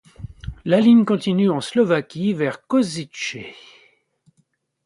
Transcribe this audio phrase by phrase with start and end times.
[0.65, 3.53] La ligne continue en Slovaquie vers Košice.